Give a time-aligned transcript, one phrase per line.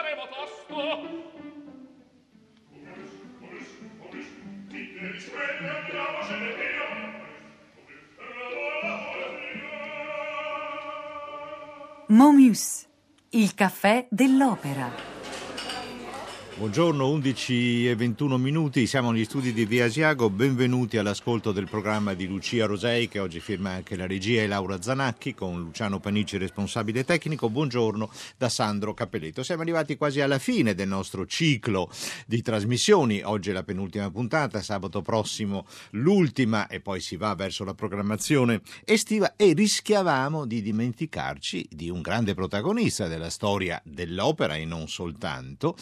[0.00, 1.28] faremo tosto
[12.08, 12.88] Momus,
[13.30, 15.09] il caffè dell'opera.
[16.60, 22.12] Buongiorno, 11 e 21 minuti, siamo negli studi di Via Asiago, benvenuti all'ascolto del programma
[22.12, 26.36] di Lucia Rosei che oggi firma anche la regia e Laura Zanacchi con Luciano Panici
[26.36, 29.42] responsabile tecnico, buongiorno da Sandro Capelletto.
[29.42, 31.90] Siamo arrivati quasi alla fine del nostro ciclo
[32.26, 37.64] di trasmissioni, oggi è la penultima puntata, sabato prossimo l'ultima e poi si va verso
[37.64, 44.66] la programmazione estiva e rischiavamo di dimenticarci di un grande protagonista della storia dell'opera e
[44.66, 45.74] non soltanto,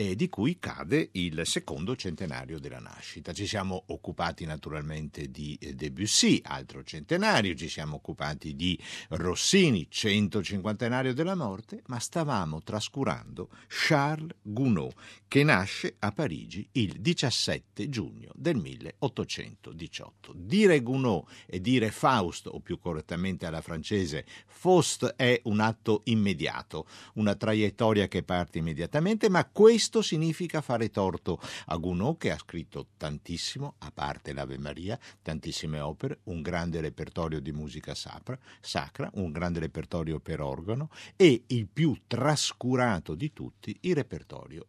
[0.00, 3.34] eh, di cui cade il secondo centenario della nascita.
[3.34, 11.12] Ci siamo occupati naturalmente di eh, Debussy, altro centenario, ci siamo occupati di Rossini, centocinquantenario
[11.12, 14.94] della morte, ma stavamo trascurando Charles Gounod,
[15.28, 20.32] che nasce a Parigi il 17 giugno del 1818.
[20.34, 26.86] Dire Gounod e dire Faust, o più correttamente alla francese Faust, è un atto immediato,
[27.14, 31.40] una traiettoria che parte immediatamente, ma questo questo significa fare torto.
[31.66, 37.40] A Gounod che ha scritto tantissimo, a parte l'Ave Maria, tantissime opere, un grande repertorio
[37.40, 43.76] di musica sacra, sacra un grande repertorio per organo e il più trascurato di tutti,
[43.80, 44.66] il repertorio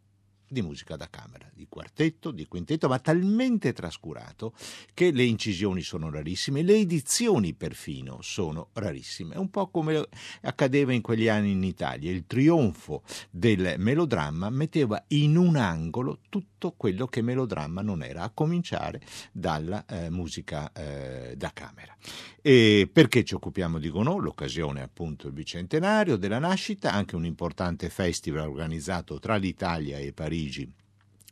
[0.51, 4.53] di musica da camera, di quartetto, di quintetto, ma talmente trascurato
[4.93, 9.35] che le incisioni sono rarissime, le edizioni perfino sono rarissime.
[9.35, 10.05] È un po' come
[10.41, 12.11] accadeva in quegli anni in Italia.
[12.11, 18.31] Il trionfo del melodramma metteva in un angolo tutto quello che melodramma non era, a
[18.31, 21.95] cominciare dalla eh, musica eh, da camera.
[22.41, 24.21] E perché ci occupiamo di Gounod?
[24.21, 30.40] L'occasione appunto il bicentenario della nascita, anche un importante festival organizzato tra l'Italia e Parigi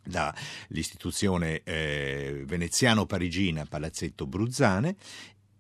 [0.04, 4.96] dall'istituzione eh, veneziano-parigina Palazzetto Bruzzane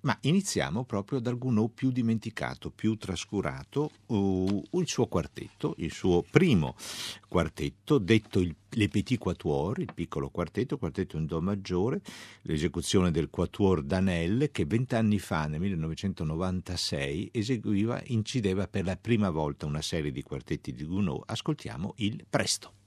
[0.02, 6.22] ma iniziamo proprio dal Gounod più dimenticato, più trascurato, uh, il suo quartetto, il suo
[6.22, 6.76] primo
[7.28, 12.02] quartetto, detto il, Le Petit Quatuor, il piccolo quartetto, quartetto in Do maggiore,
[12.44, 19.66] l'esecuzione del Quatuor Danel che vent'anni fa, nel 1996, eseguiva, incideva per la prima volta
[19.66, 21.24] una serie di quartetti di Gounod.
[21.26, 22.79] Ascoltiamo il Presto.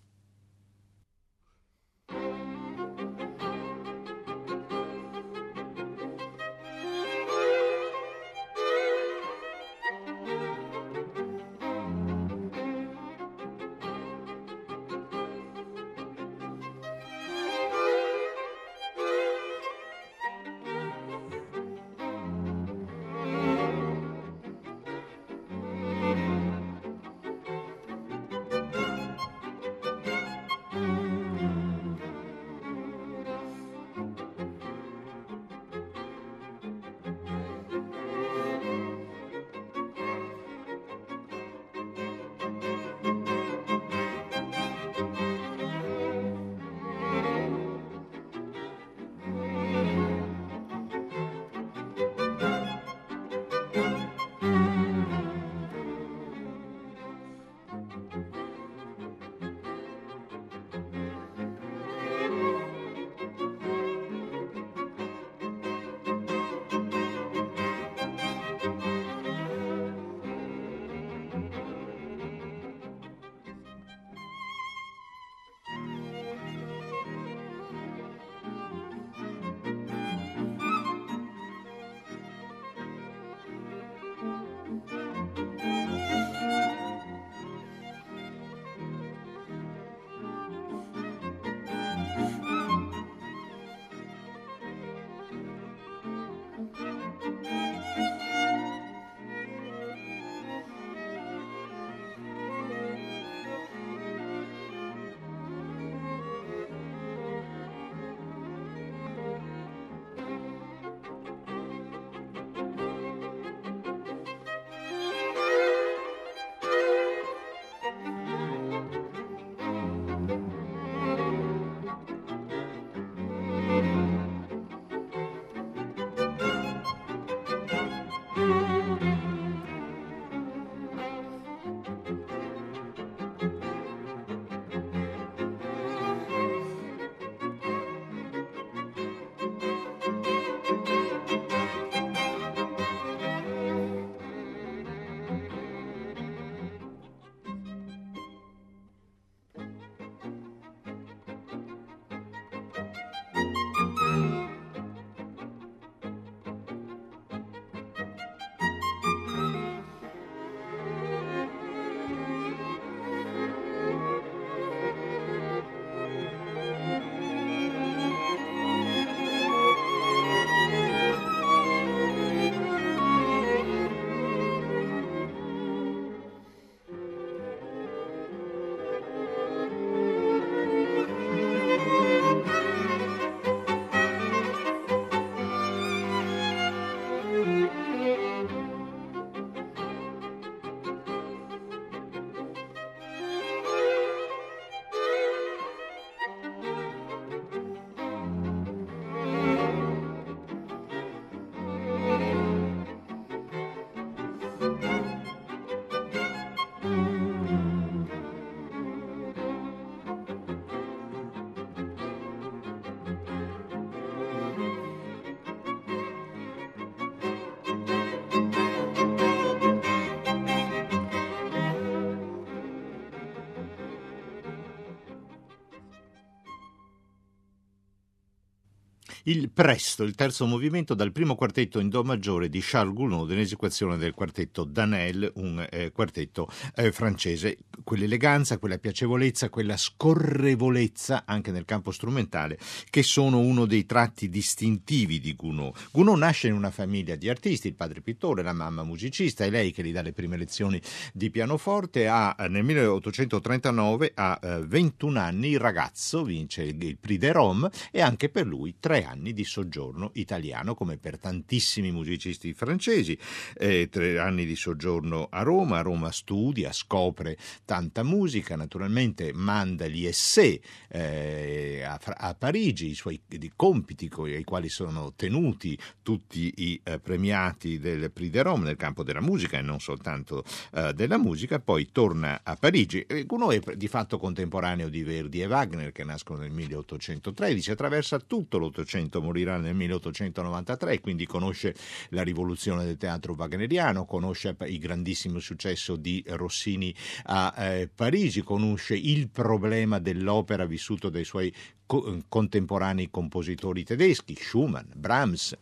[229.25, 233.39] Il Presto, il terzo movimento dal primo quartetto in Do maggiore di Charles Gounod in
[233.39, 237.59] esecuzione del quartetto Danel, un eh, quartetto eh, francese.
[237.85, 242.59] Quell'eleganza, quella piacevolezza, quella scorrevolezza anche nel campo strumentale
[242.91, 245.73] che sono uno dei tratti distintivi di Gounod.
[245.93, 249.71] Gounod nasce in una famiglia di artisti, il padre pittore, la mamma musicista, è lei
[249.71, 250.83] che gli dà le prime lezioni
[251.13, 252.09] di pianoforte.
[252.09, 257.71] Ha, nel 1839 a eh, 21 anni il ragazzo vince il, il Prix de Rome
[257.93, 263.17] e anche per lui tre anni anni di soggiorno italiano, come per tantissimi musicisti francesi.
[263.55, 269.87] Eh, tre anni di soggiorno a Roma, a Roma studia, scopre tanta musica, naturalmente manda
[269.87, 276.53] gli essai eh, a, a, Parigi, i suoi i compiti ai quali sono tenuti tutti
[276.57, 280.45] i eh, premiati del Prix de Rome nel campo della musica e non soltanto
[280.75, 283.07] eh, della musica, poi torna a Parigi.
[283.29, 288.59] Uno è di fatto contemporaneo di Verdi e Wagner che nascono nel 1813, attraversa tutto
[288.59, 291.75] l'Ottocento morirà nel 1893, quindi conosce
[292.11, 296.95] la rivoluzione del teatro wagneriano, conosce il grandissimo successo di Rossini
[297.25, 301.53] a eh, Parigi, conosce il problema dell'opera vissuto dai suoi
[301.87, 305.57] co- contemporanei compositori tedeschi, Schumann, Brahms,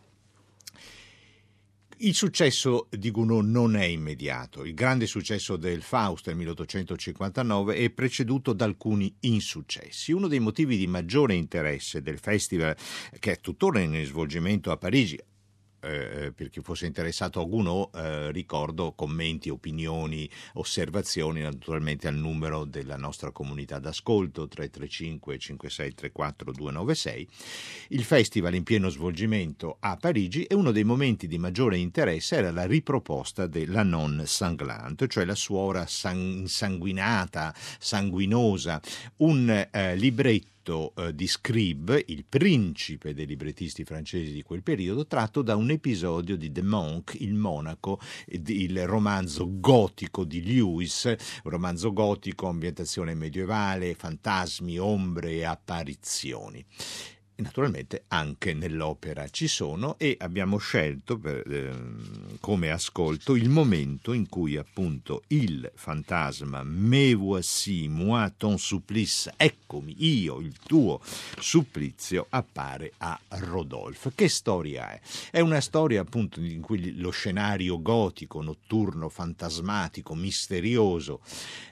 [2.03, 4.63] il successo di Gounod non è immediato.
[4.63, 10.11] Il grande successo del Faust nel 1859 è preceduto da alcuni insuccessi.
[10.11, 12.75] Uno dei motivi di maggiore interesse del festival,
[13.19, 15.19] che è tuttora in svolgimento a Parigi,
[15.81, 22.15] eh, eh, per chi fosse interessato a Gounod, eh, ricordo commenti, opinioni, osservazioni naturalmente al
[22.15, 27.27] numero della nostra comunità d'ascolto 335 5634 296.
[27.89, 32.51] Il festival in pieno svolgimento a Parigi e uno dei momenti di maggiore interesse era
[32.51, 38.79] la riproposta della non sanglante, cioè la suora san- sanguinata, sanguinosa,
[39.17, 45.07] un eh, libretto libretto eh, di Scribe, il principe dei librettisti francesi di quel periodo,
[45.07, 51.51] tratto da un episodio di The Monk, il monaco, il romanzo gotico di Lewis, un
[51.51, 56.65] romanzo gotico, ambientazione medievale, fantasmi, ombre e apparizioni
[57.41, 61.71] naturalmente anche nell'opera ci sono e abbiamo scelto per, eh,
[62.39, 69.95] come ascolto il momento in cui appunto il fantasma me voici moi ton supplice eccomi
[69.97, 71.01] io il tuo
[71.39, 75.01] supplizio appare a Rodolphe che storia è?
[75.31, 81.21] è una storia appunto in cui lo scenario gotico notturno fantasmatico misterioso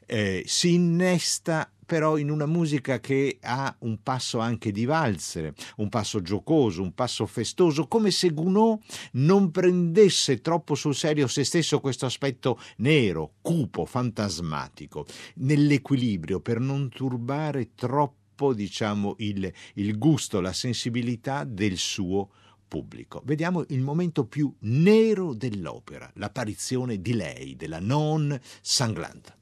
[0.05, 5.89] eh, si innesta però in una musica che ha un passo anche di valzer, un
[5.89, 8.77] passo giocoso, un passo festoso, come se Gounod
[9.13, 16.89] non prendesse troppo sul serio se stesso questo aspetto nero, cupo, fantasmatico, nell'equilibrio per non
[16.89, 22.29] turbare troppo diciamo il, il gusto, la sensibilità del suo
[22.67, 23.23] pubblico.
[23.25, 29.38] Vediamo il momento più nero dell'opera, l'apparizione di lei, della non sanglante.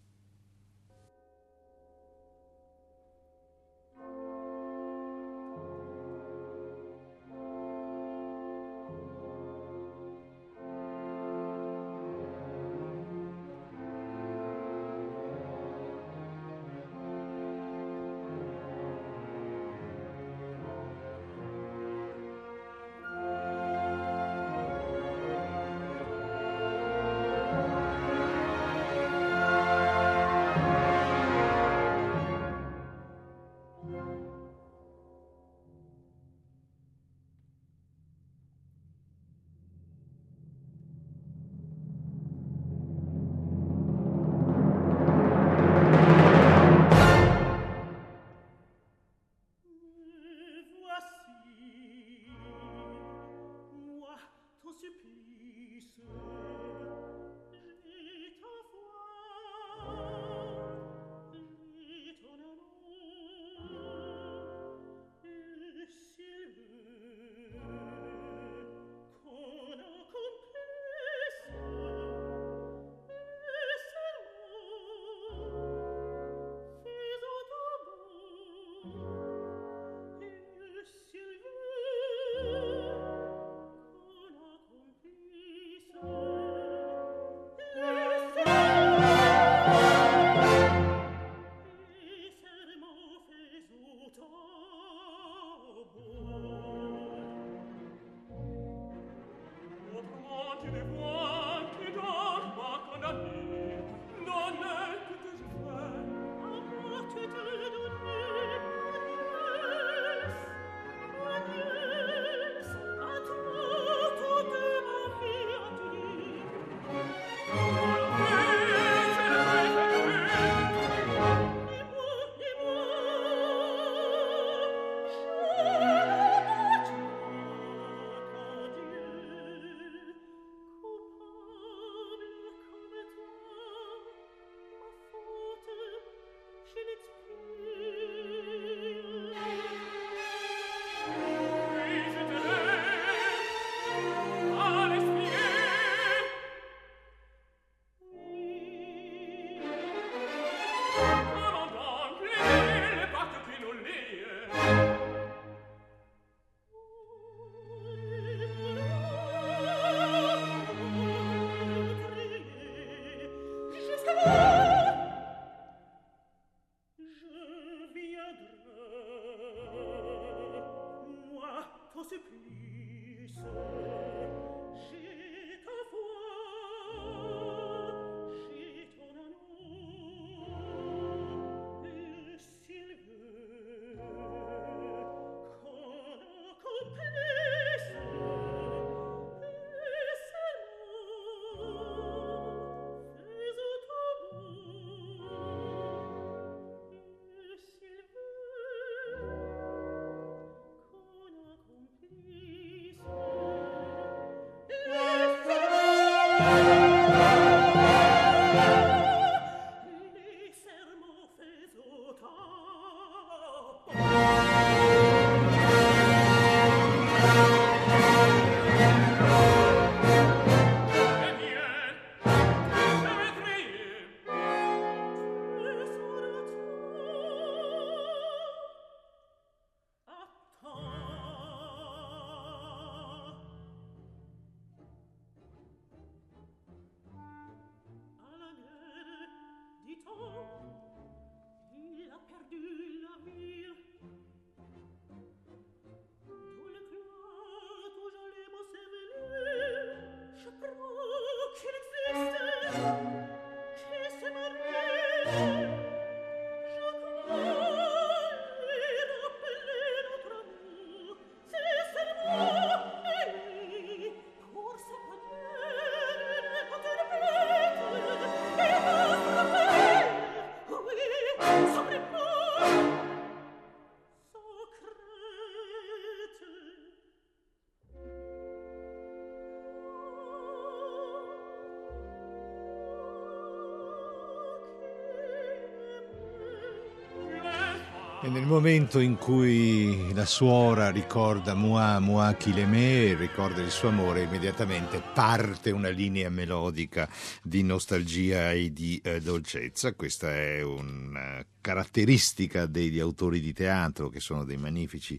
[288.27, 294.23] E nel momento in cui la suora ricorda Mua Mua Chileme, ricorda il suo amore,
[294.23, 297.09] immediatamente parte una linea melodica
[297.41, 299.93] di nostalgia e di eh, dolcezza.
[299.93, 305.17] Questa è una caratteristica degli autori di teatro che sono dei magnifici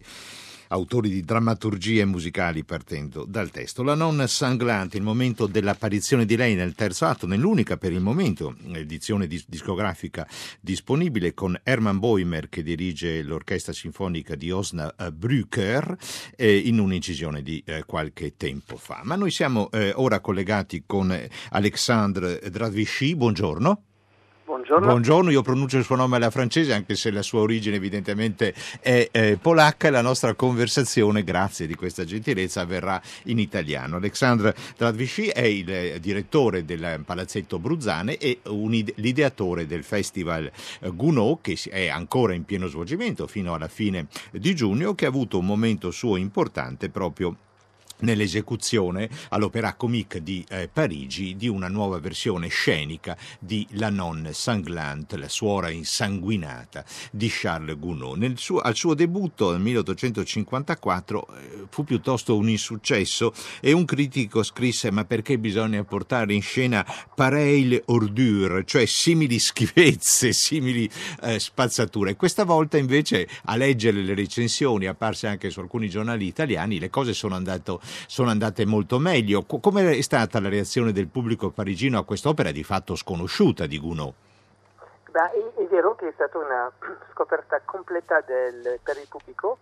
[0.69, 3.83] autori di drammaturgie musicali partendo dal testo.
[3.83, 8.57] La non sanglante, il momento dell'apparizione di lei nel terzo atto, nell'unica per il momento
[8.73, 10.27] edizione discografica
[10.61, 15.97] disponibile con Hermann Boimer che dirige l'orchestra sinfonica di Osna eh, Brücker
[16.37, 19.01] eh, in un'incisione di eh, qualche tempo fa.
[19.05, 21.17] Ma noi siamo ora collegati con
[21.51, 23.88] Alexandre Dravichy, buongiorno.
[24.49, 24.87] Buongiorno.
[24.87, 25.31] Buongiorno.
[25.31, 29.37] io pronuncio il suo nome alla francese anche se la sua origine evidentemente è eh,
[29.39, 33.97] polacca e la nostra conversazione, grazie di questa gentilezza, avverrà in italiano.
[33.97, 40.51] Alexandre Dradvichy è il eh, direttore del Palazzetto Bruzzane e l'ideatore del Festival
[40.81, 45.09] eh, Gounod che è ancora in pieno svolgimento fino alla fine di giugno che ha
[45.09, 47.37] avuto un momento suo importante proprio
[48.01, 55.17] nell'esecuzione all'Opéra Comique di eh, Parigi di una nuova versione scenica di La Nonne Sanglante,
[55.17, 58.35] la suora insanguinata di Charles Gounod.
[58.37, 64.91] Suo, al suo debutto nel 1854 eh, fu piuttosto un insuccesso e un critico scrisse
[64.91, 70.89] ma perché bisogna portare in scena pareille ordure, cioè simili schivezze, simili
[71.23, 72.17] eh, spazzature.
[72.17, 77.13] Questa volta invece a leggere le recensioni apparse anche su alcuni giornali italiani le cose
[77.13, 77.59] sono andate
[78.07, 79.45] sono andate molto meglio.
[79.45, 84.13] Come è stata la reazione del pubblico parigino a quest'opera di fatto sconosciuta di Gounod?
[85.11, 86.71] Beh, è, è, vero che è stata una
[87.13, 89.59] scoperta completa del, per il pubblico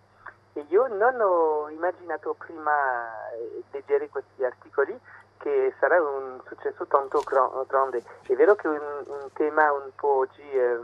[0.53, 4.97] e io non ho immaginato prima di eh, leggere questi articoli
[5.37, 7.23] che sarà un successo tanto
[7.67, 8.03] grande.
[8.23, 10.79] È vero che un, un tema un po' oggi eh,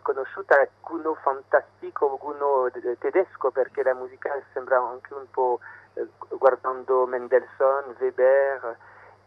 [0.00, 5.58] sconosciuto è Gounod fantastico, Gounod tedesco, perché la musica sembra anche un po'
[6.28, 8.76] guardando Mendelssohn, Weber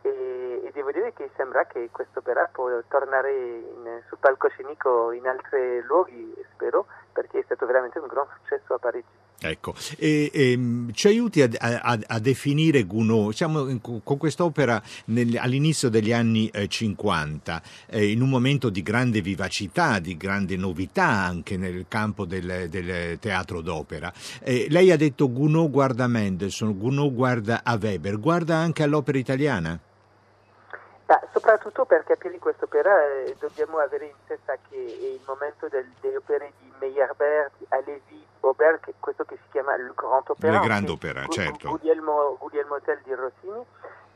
[0.02, 5.28] e, e, devo dire che sembra che questo opera può tornare in, sul palcoscenico in
[5.28, 9.21] altri luoghi, spero, perché è stato veramente un gran successo a Parigi.
[9.44, 14.82] Ecco, e, e, ehm, ci aiuti a, a, a definire Gounod, siamo in, con quest'opera
[15.06, 20.56] nel, all'inizio degli anni eh, 50, eh, in un momento di grande vivacità, di grande
[20.58, 24.14] novità anche nel campo del, del teatro d'opera.
[24.44, 29.80] Eh, lei ha detto Gounod guarda Mendelssohn, Gounod guarda a Weber, guarda anche all'opera italiana?
[31.08, 32.32] Ma soprattutto per capire
[33.26, 37.66] eh, dobbiamo avere in testa che è il momento del, delle opere di Meyerbeer, di
[38.42, 40.54] Aubert, questo che si chiama il Grand Opera.
[40.54, 41.70] Il Grand Opera, certo.
[41.70, 43.66] Guglielmo, Guglielmo Tell di Rossini.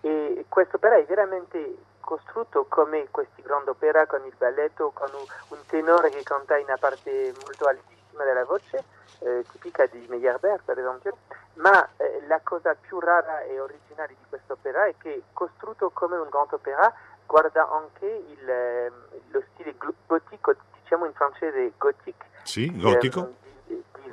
[0.02, 5.10] E questa opera è veramente costruito come questi grandi opera con il balletto, con
[5.48, 8.84] un, tenore che canta in una parte molto altissima della voce,
[9.20, 11.18] eh, tipica di Meyerbeer per esempio,
[11.56, 16.18] ma eh, la cosa più rara e originale di questa opera è che costruito come
[16.18, 16.94] un grande opera
[17.26, 18.94] guarda anche il, ehm,
[19.32, 22.28] lo stile gotico, diciamo in francese gothique.
[22.44, 23.44] Sì, gotico.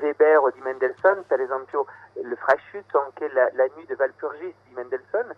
[0.02, 4.54] Ehm, Weber o di Mendelssohn, per esempio il Freischütz, anche la, la Nuit de Valpurgis
[4.64, 5.34] di Mendelssohn.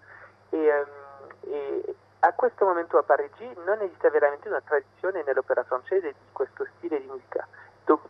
[0.51, 6.09] E, um, e a questo momento a Parigi non esiste veramente una tradizione nell'opera francese
[6.09, 7.47] di questo stile di musica.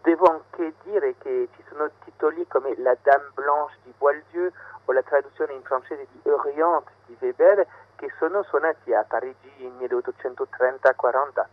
[0.03, 4.53] Devo anche dire che ci sono titoli come La Dame Blanche di Boieldieu
[4.85, 9.90] o la traduzione in francese di Orient di Weber che sono suonati a Parigi nel
[9.90, 11.47] 1830-40.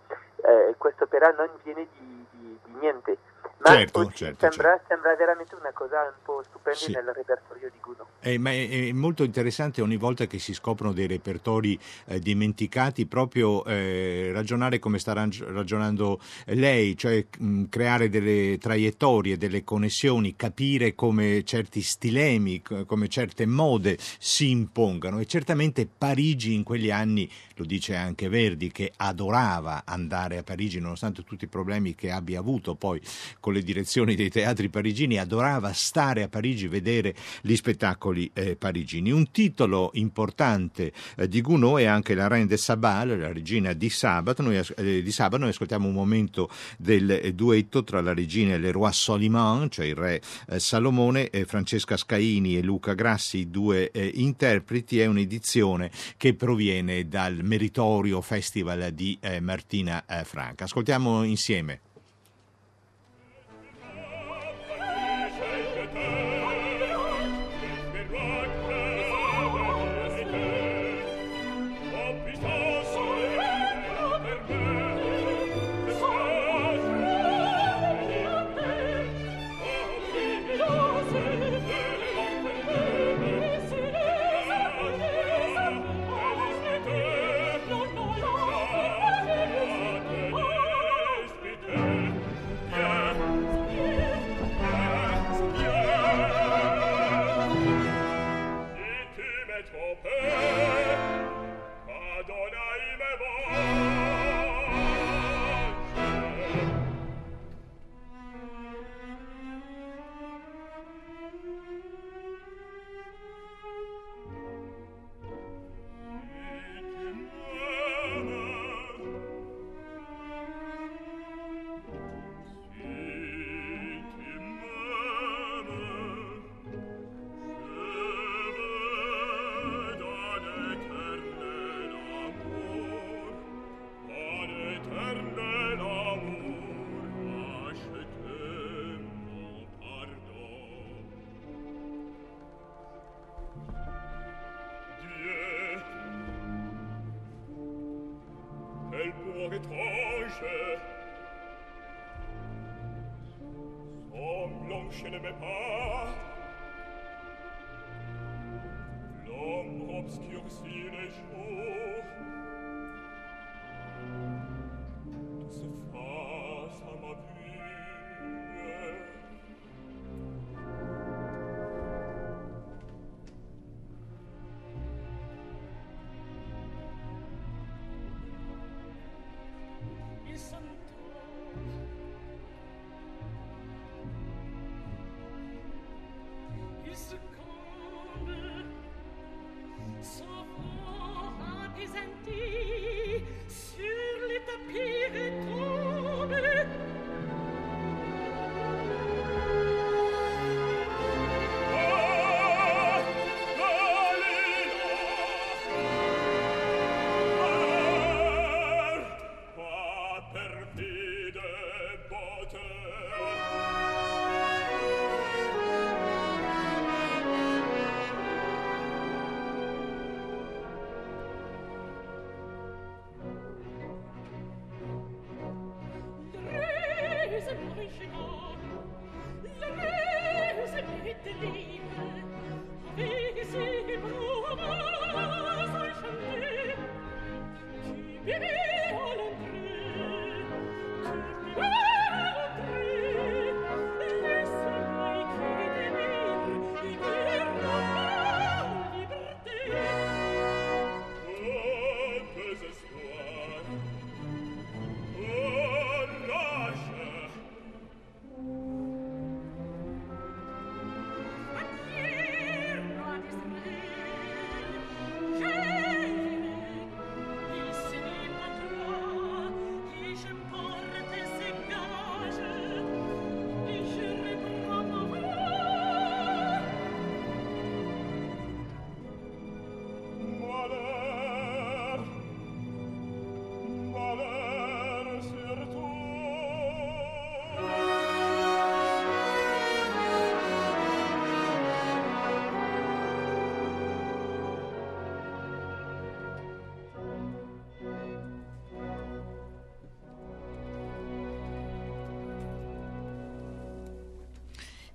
[0.44, 3.18] Eh, questo opera non viene di, di, di niente
[3.64, 4.86] ma certo, certo, sembra, certo.
[4.88, 6.92] sembra, veramente una cosa un po' stupenda sì.
[6.92, 8.06] nel repertorio di Gounod.
[8.22, 13.06] Eh, ma è, è, molto interessante ogni volta che si scoprono dei repertori eh, dimenticati
[13.06, 20.96] proprio eh, ragionare come sta ragionando lei, cioè mh, creare delle traiettorie, delle connessioni, capire
[20.96, 27.66] come certi stilemi, come certe mode si impongano e certamente Parigi in quegli anni, lo
[27.66, 32.76] dice anche Verdi, che adorava andare a Parigi nonostante tutti i problemi che abbia avuto
[32.76, 33.00] poi
[33.40, 38.56] con con le direzioni dei teatri parigini, adorava stare a Parigi, vedere gli spettacoli eh,
[38.56, 39.12] parigini.
[39.12, 43.90] Un titolo importante eh, di Gounod è anche la Reine de Sabal, la regina di
[43.90, 44.42] Sabato.
[44.42, 45.38] Noi, eh, di Sabato.
[45.38, 49.86] Noi ascoltiamo un momento del eh, duetto tra la regina e le Roi Soliman, cioè
[49.86, 55.00] il re eh, Salomone, Francesca Scaini e Luca Grassi, i due eh, interpreti.
[55.00, 60.66] È un'edizione che proviene dal meritorio Festival di Martina Franca.
[60.66, 61.91] Ascoltiamo insieme.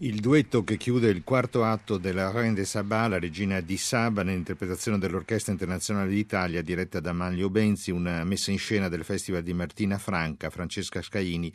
[0.07, 4.23] Il duetto che chiude il quarto atto della Reine de Saba, la regina di Saba,
[4.23, 9.53] nell'interpretazione dell'Orchestra Internazionale d'Italia, diretta da Manlio Benzi, una messa in scena del Festival di
[9.53, 11.51] Martina Franca, Francesca Scaini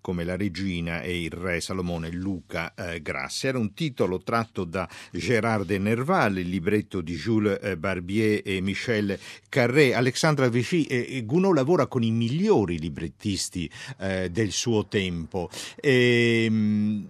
[0.00, 3.46] come la regina e il re Salomone Luca eh, Grassi.
[3.46, 8.60] Era un titolo tratto da Gérard de Nerval, il libretto di Jules eh, Barbier e
[8.60, 9.16] Michel
[9.48, 9.94] Carré.
[9.94, 15.48] Alexandra Vichy, eh, Gounod lavora con i migliori librettisti eh, del suo tempo.
[15.76, 17.08] E, ehm,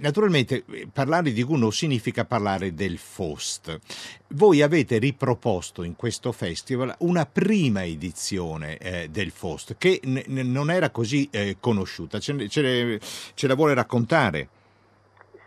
[0.00, 3.78] Naturalmente parlare di Gounod significa parlare del Faust.
[4.28, 10.70] Voi avete riproposto in questo festival una prima edizione eh, del Faust che n- non
[10.70, 12.18] era così eh, conosciuta.
[12.18, 13.00] Ce, ce,
[13.34, 14.48] ce la vuole raccontare?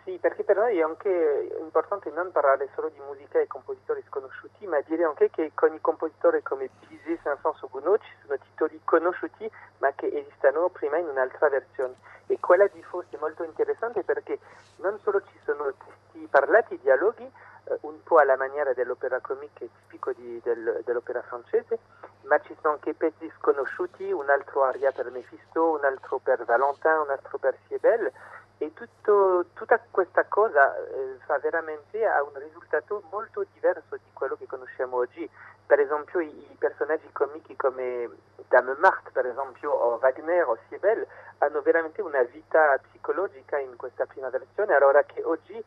[0.04, 4.66] Sì, perché per noi è anche importante non parlare solo di musica e compositori sconosciuti,
[4.66, 8.78] ma dire anche che con i compositori come Bizet, Saint-Saëns o Gounod ci sono titoli
[8.84, 11.94] conosciuti ma che esistano prima in un'altra versione.
[12.26, 14.38] E quella di Faust è molto interessante perché
[14.76, 20.12] non solo ci sono testi parlati, dialoghi, eh, un po' alla maniera dell'opera comica tipico
[20.12, 21.78] di, del, dell'opera francese,
[22.24, 26.92] ma ci sono anche pezzi sconosciuti, un altro aria per Mephisto, un altro per Valentin,
[27.04, 28.12] un altro per Siebel
[28.58, 34.36] e tutto, tutta questa cosa eh, fa veramente a un risultato molto diverso di quello
[34.36, 35.28] che conosciamo oggi.
[35.66, 38.08] Per esempio i, i personaggi comici come
[38.48, 41.06] Dame Marthe, per esempio, o Wagner o Siebel
[41.38, 45.62] hanno veramente una vita psicologica in questa prima versione, allora che oggi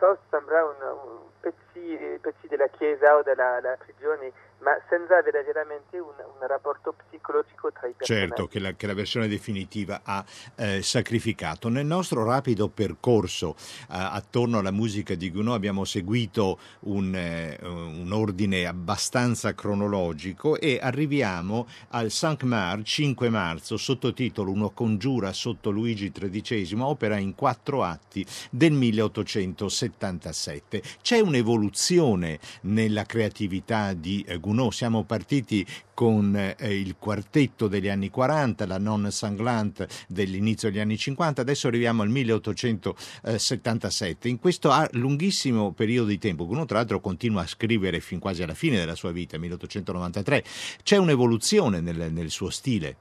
[0.00, 5.98] Faust sembra un, un pezzi, pezzi, della chiesa o della, prigione ma senza avere veramente
[5.98, 8.26] un, un rapporto psicologico tra i personaggi.
[8.26, 10.24] Certo, che la, che la versione definitiva ha
[10.56, 11.68] eh, sacrificato.
[11.68, 18.10] Nel nostro rapido percorso eh, attorno alla musica di Gounod abbiamo seguito un, eh, un,
[18.12, 26.12] ordine abbastanza cronologico e arriviamo al 5 Mar, 5 marzo, sottotitolo Uno congiura sotto Luigi
[26.12, 30.82] XIII, opera in quattro atti del 1877.
[31.00, 34.72] C'è un'evoluzione nella creatività di Gounod Gounod.
[34.72, 40.96] Siamo partiti con eh, il quartetto degli anni 40, la non sanglante dell'inizio degli anni
[40.96, 44.28] 50, adesso arriviamo al 1877.
[44.28, 48.54] In questo lunghissimo periodo di tempo, Gounod tra l'altro continua a scrivere fin quasi alla
[48.54, 50.42] fine della sua vita, 1893,
[50.82, 52.96] c'è un'evoluzione nel, nel suo stile.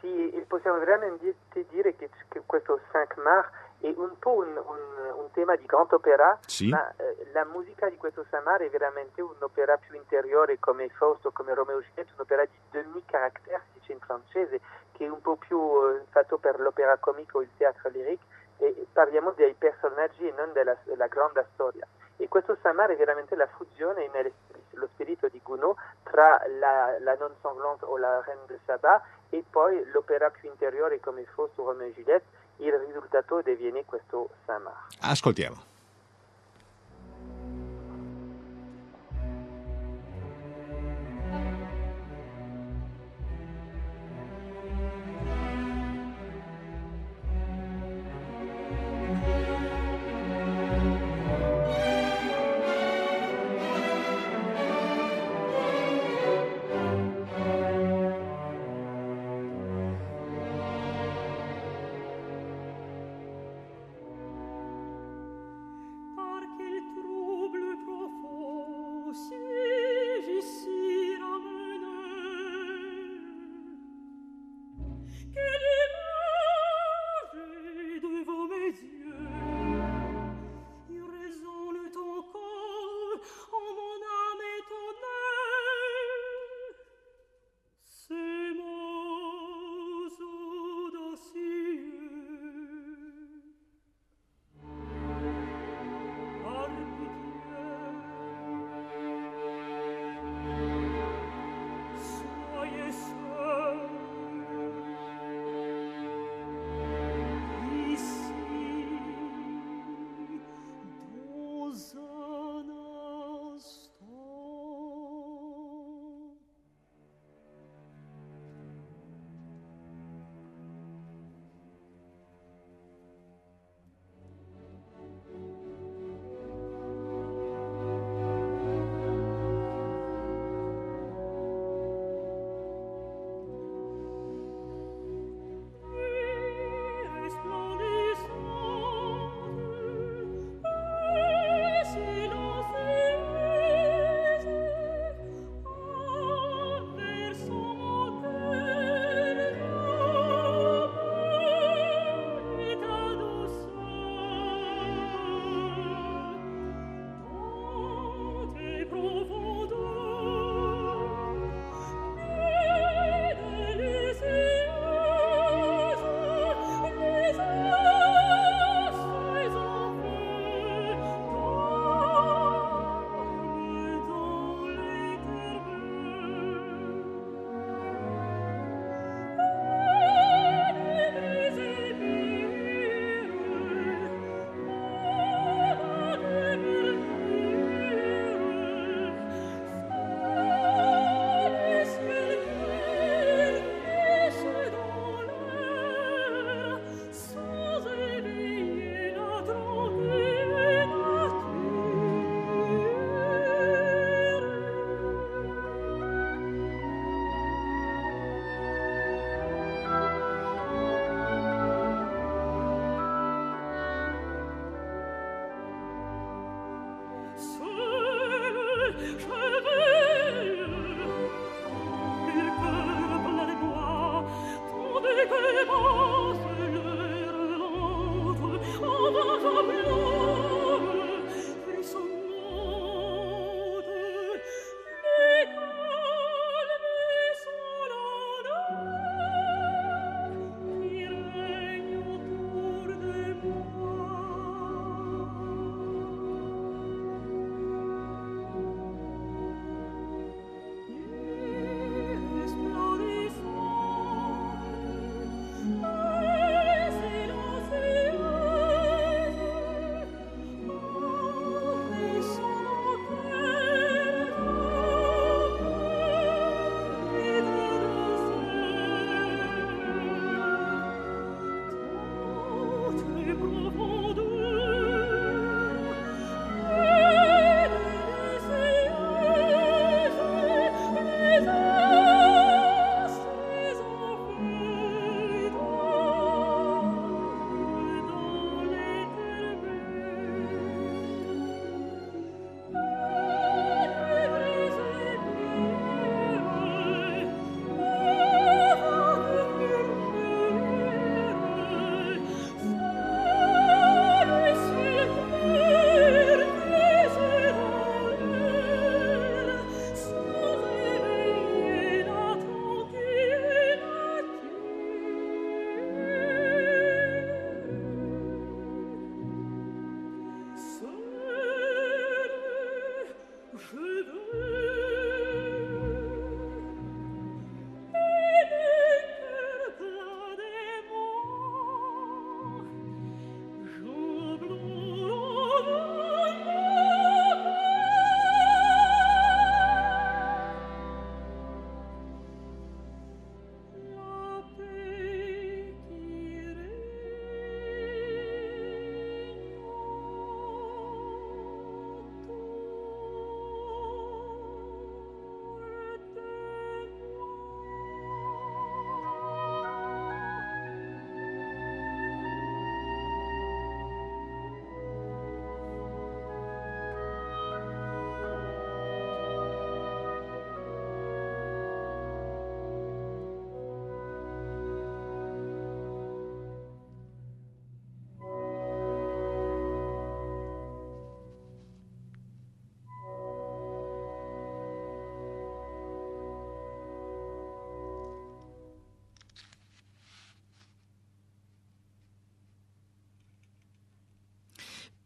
[0.00, 0.08] Sì,
[0.46, 1.34] possiamo veramente
[1.70, 3.48] dire che, che questo 5 Mars
[3.86, 6.68] è un po' un, un, un tema di grand opera, sì.
[6.68, 11.54] ma eh, la musica di questo Samar è veramente un'opera più interiore come Fausto, come
[11.54, 14.60] Romeo e un'opera di demi-caractère, si dice in francese,
[14.92, 18.26] che è un po' più eh, fatto per l'opera comica o il teatro lyrique,
[18.58, 21.86] e parliamo dei personaggi e non della, della grande storia.
[22.16, 27.34] E questo Samar è veramente la fusione nello spirito di Gounod tra la, la non
[27.42, 31.92] sanglante o la Reine de Saba e poi l'opera più interiore come Fausto, Romeo e
[31.92, 34.86] Giulietta il risultato diviene questo Samar.
[35.00, 35.74] Ascoltiamo.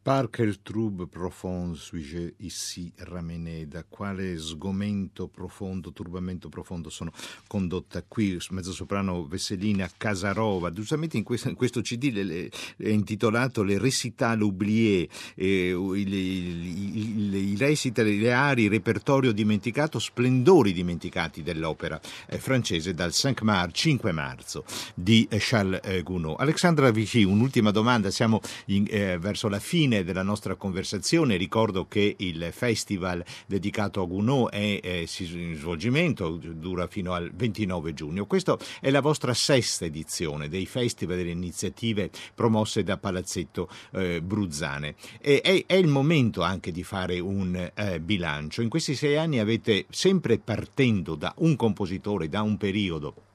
[0.03, 3.67] Par quel trouble profond suis-je ici ramené?
[3.67, 7.13] Da quale sgomento profondo, turbamento profondo sono
[7.47, 8.39] condotta qui?
[8.49, 10.73] Mezzosoprano Vesselina Casarova.
[10.73, 17.55] Giustamente in questo, in questo CD le, le, è intitolato Le récitals oubliés, eh, i,
[17.59, 24.13] recitali, le aree, il repertorio dimenticato, splendori dimenticati dell'opera eh, francese dal 5 Mar, 5
[24.13, 26.37] marzo di Charles eh, Gounod.
[26.39, 32.17] Alexandra Vichy, un'ultima domanda, siamo in, eh, verso la fine della nostra conversazione ricordo che
[32.19, 38.27] il festival dedicato a Gounod è, è in svolgimento, dura fino al 29 giugno.
[38.27, 44.95] Questa è la vostra sesta edizione dei festival, delle iniziative promosse da Palazzetto eh, Bruzzane.
[45.21, 48.63] E, è, è, il momento anche di fare un eh, bilancio.
[48.63, 53.29] In questi sei anni avete sempre partendo da un compositore, da un periodo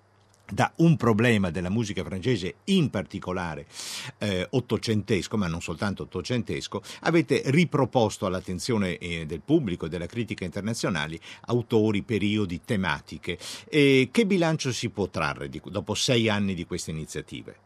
[0.49, 3.65] da un problema della musica francese, in particolare
[4.19, 10.45] eh, ottocentesco, ma non soltanto ottocentesco, avete riproposto all'attenzione eh, del pubblico e della critica
[10.45, 13.37] internazionale autori, periodi, tematiche.
[13.67, 17.63] E che bilancio si può trarre di, dopo sei anni di queste iniziative?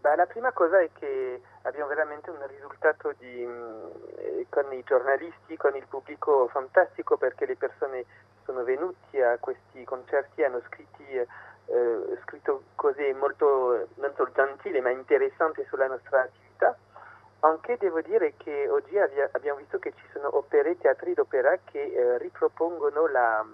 [0.00, 5.56] Beh, la prima cosa è che abbiamo veramente un risultato di, mm, con i giornalisti,
[5.56, 8.04] con il pubblico fantastico perché le persone
[8.44, 14.90] sono venuti a questi concerti hanno scritti, eh, scritto cose molto, non solo gentili ma
[14.90, 16.76] interessanti sulla nostra attività.
[17.40, 22.18] Anche devo dire che oggi abbiamo visto che ci sono opere, teatri d'opera che eh,
[22.18, 23.44] ripropongono la,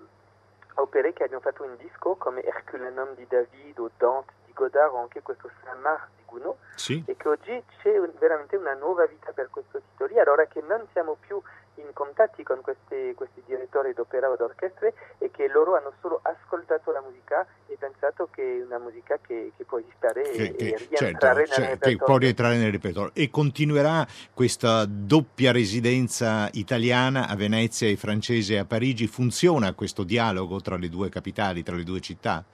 [0.75, 4.99] opere che abbiamo fatto in disco come Herculanum di David o Dante di Godard o
[4.99, 7.03] anche questo Saint-Marc Gounod sì.
[7.07, 11.17] e che oggi c'è veramente una nuova vita per questo titolo allora che non siamo
[11.21, 11.41] più
[11.77, 16.91] in contatti con questi, questi direttori d'opera o d'orchestre e che loro hanno solo ascoltato
[16.91, 20.87] la musica e pensato che è una musica che, che può stare che, e, che,
[20.99, 27.29] rientrare certo, nel cioè, che può rientrare nel repertorio e continuerà questa doppia residenza italiana
[27.29, 31.85] a Venezia e francese a Parigi funziona questo dialogo tra le due capitali, tra le
[31.85, 32.45] due città?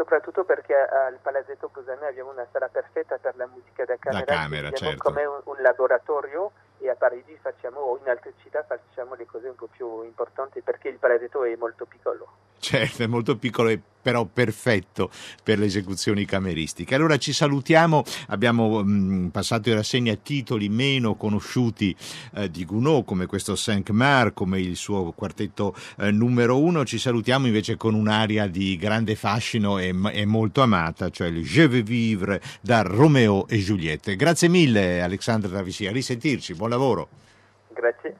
[0.00, 4.34] Soprattutto perché al Palazzetto Cusane abbiamo una sala perfetta per la musica da camera, da
[4.34, 4.96] camera certo.
[4.96, 9.48] come un, un laboratorio e a Parigi facciamo o in altre città facciamo le cose
[9.48, 12.28] un po' più importanti perché il palazzetto è molto piccolo.
[12.60, 15.10] Certo, è molto piccolo e però perfetto
[15.42, 16.94] per le esecuzioni cameristiche.
[16.94, 21.94] Allora ci salutiamo, abbiamo mh, passato in rassegna titoli meno conosciuti
[22.34, 27.46] eh, di Gounod come questo Cinq-Mar, come il suo quartetto eh, numero uno, ci salutiamo
[27.46, 32.40] invece con un'aria di grande fascino e, e molto amata, cioè il Je veux vivre
[32.60, 34.16] da Romeo e Giuliette.
[34.16, 37.08] Grazie mille Alexandra Davisi, a risentirci, buon lavoro.
[37.74, 38.16] Grazie.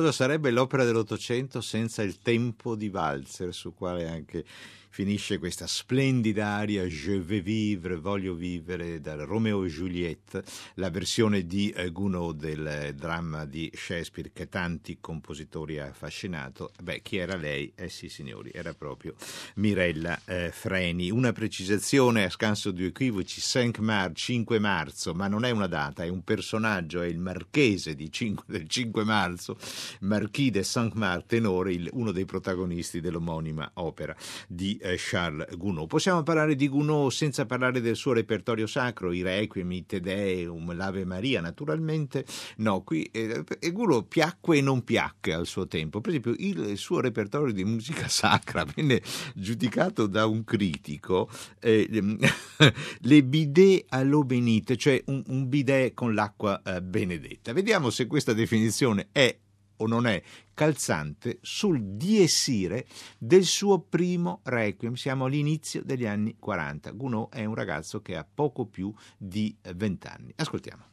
[0.00, 4.46] Cosa sarebbe l'opera dell'Ottocento senza il tempo di valzer, su quale anche
[4.90, 10.42] finisce questa splendida aria Je vais vivre, voglio vivere, dal Romeo e Juliette,
[10.74, 16.72] la versione di eh, Gounod del eh, dramma di Shakespeare che tanti compositori ha affascinato.
[16.82, 17.72] Beh, chi era lei?
[17.76, 19.14] Eh sì, signori, era proprio
[19.54, 21.10] Mirella eh, Freni.
[21.10, 26.02] Una precisazione a scanso di equivoci, 5 mar, 5 marzo, ma non è una data,
[26.02, 29.56] è un personaggio, è il marchese 5, del 5 marzo,
[30.00, 34.16] Marquis de Saint-Marc, tenore, il, uno dei protagonisti dell'omonima opera
[34.48, 35.86] di eh, Charles Gounod.
[35.86, 40.74] Possiamo parlare di Gounod senza parlare del suo repertorio sacro, i Requiem, i Te Deum,
[40.74, 42.24] l'Ave Maria, naturalmente.
[42.56, 46.00] No, qui eh, Gounod piacque e non piacque al suo tempo.
[46.00, 49.02] Per esempio, il suo repertorio di musica sacra venne
[49.34, 51.28] giudicato da un critico
[51.60, 51.88] eh,
[53.00, 57.52] le bidet all'eau benite, cioè un, un bidet con l'acqua eh, benedetta.
[57.52, 59.36] Vediamo se questa definizione è
[59.76, 60.22] o non è
[60.60, 62.86] calzante sul diesire
[63.16, 64.92] del suo primo requiem.
[64.92, 66.90] Siamo all'inizio degli anni 40.
[66.90, 70.34] Gounod è un ragazzo che ha poco più di 20 anni.
[70.36, 70.89] Ascoltiamo.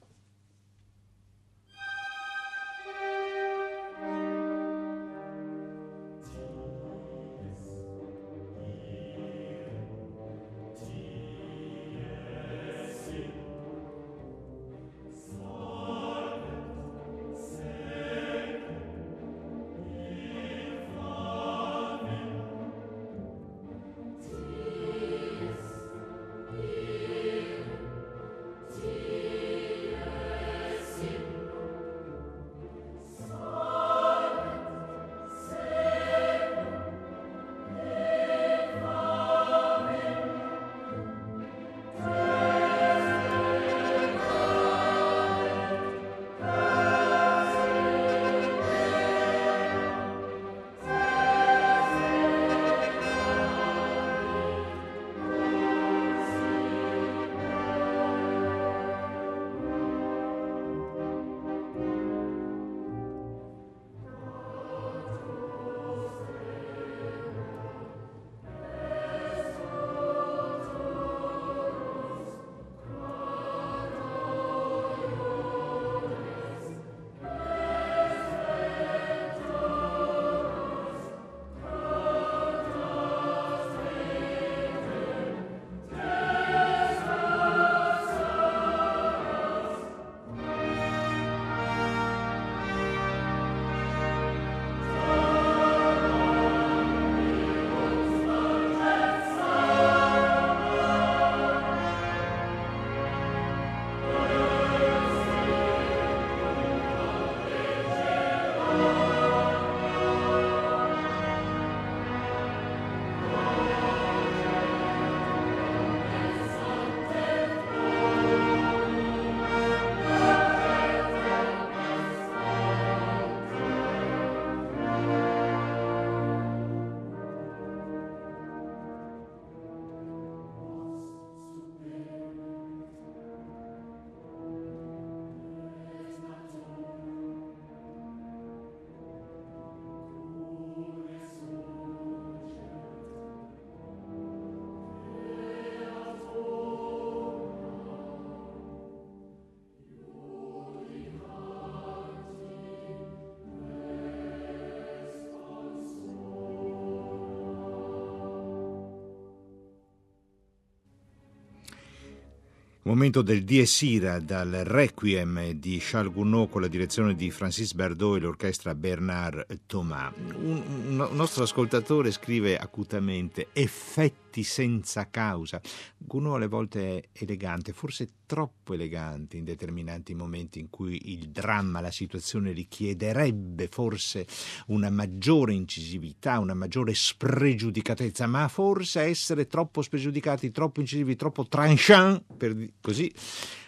[162.87, 168.15] Momento del Dies Ira dal Requiem di Charles Gounod con la direzione di Francis Bardot
[168.15, 170.13] e l'orchestra Bernard Thomas.
[170.15, 170.63] Un,
[170.97, 175.61] un nostro ascoltatore scrive acutamente effetti senza causa.
[175.97, 181.79] Gounod alle volte è elegante, forse troppo elegante in determinati momenti in cui il dramma,
[181.79, 184.25] la situazione richiederebbe forse
[184.67, 192.23] una maggiore incisività, una maggiore spregiudicatezza, ma forse essere troppo spregiudicati, troppo incisivi, troppo tranchant
[192.35, 193.13] per così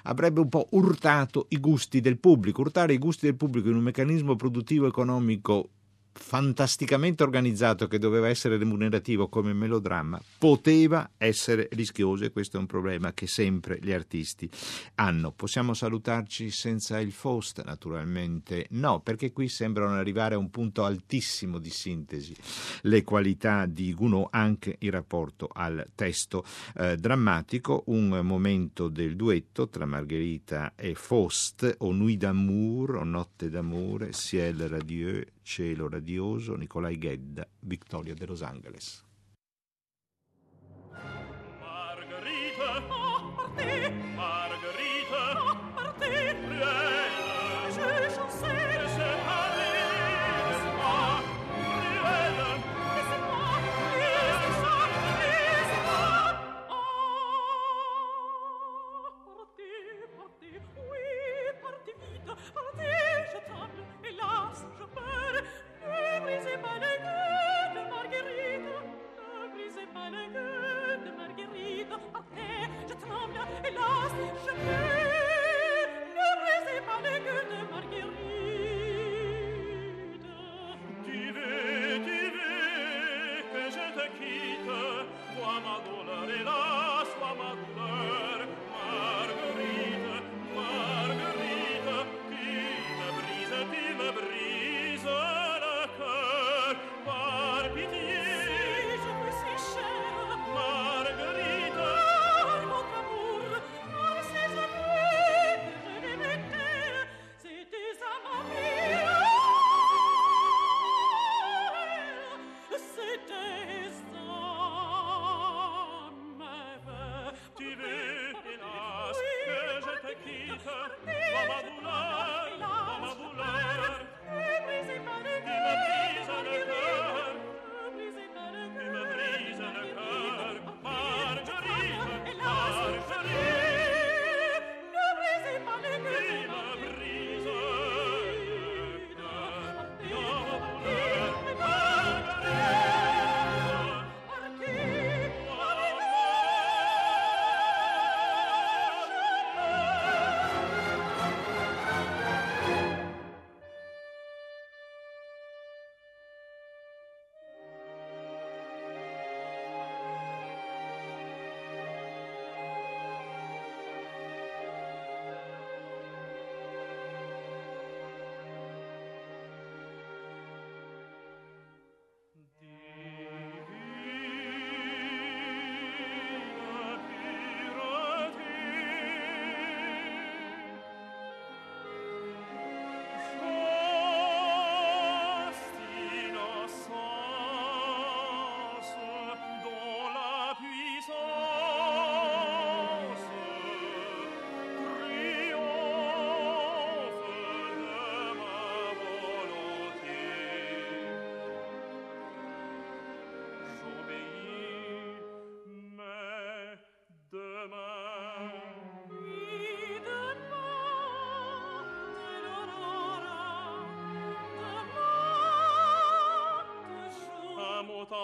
[0.04, 2.62] avrebbe un po' urtato i gusti del pubblico.
[2.62, 5.70] Urtare i gusti del pubblico in un meccanismo produttivo economico
[6.12, 12.66] fantasticamente organizzato che doveva essere remunerativo come melodramma poteva essere rischioso e questo è un
[12.66, 14.50] problema che sempre gli artisti
[14.96, 15.32] hanno.
[15.32, 17.64] Possiamo salutarci senza il Faust?
[17.64, 22.36] Naturalmente no, perché qui sembrano arrivare a un punto altissimo di sintesi
[22.82, 26.44] le qualità di Gounod anche in rapporto al testo
[26.76, 33.50] eh, drammatico, un momento del duetto tra Margherita e Faust, o Nuit d'amour, o Notte
[33.50, 39.04] d'amore, Ciel radieux, Cielo radioso, Nicolai Ghedda, Victoria de Los Angeles.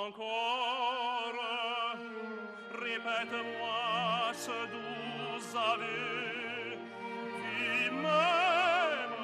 [0.08, 1.34] encore
[2.72, 6.78] répète-moi ce doux ave
[7.42, 9.16] qui m'aime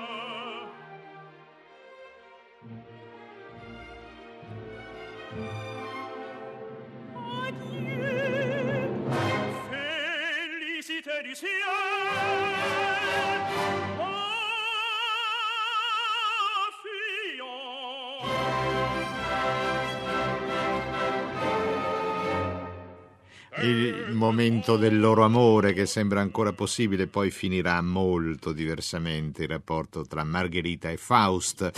[24.21, 30.23] momento del loro amore che sembra ancora possibile, poi finirà molto diversamente il rapporto tra
[30.23, 31.71] Margherita e Faust.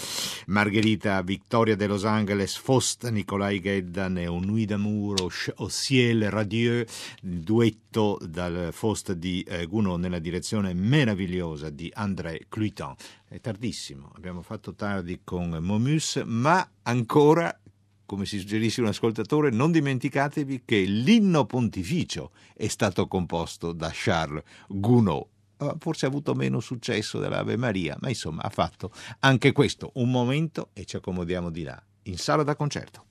[0.48, 5.22] Margherita Victoria de Los Angeles, Faust Nicolai Geddan e Un Nuit d'amour
[5.56, 6.86] au ciel radieux,
[7.22, 12.94] duetto dal Faust di eh, Gounod nella direzione meravigliosa di André Cluiton.
[13.26, 17.58] È tardissimo, abbiamo fatto tardi con Momus, ma ancora
[18.06, 24.43] come si suggerisce un ascoltatore, non dimenticatevi che l'inno pontificio è stato composto da Charles
[24.68, 25.26] Gounod.
[25.58, 30.12] Eh, Forse ha avuto meno successo dell'Ave Maria, ma insomma ha fatto anche questo un
[30.12, 33.06] momento e ci accomodiamo di là, in sala da concerto.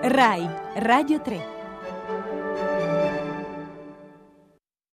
[0.00, 1.57] RAI Radio 3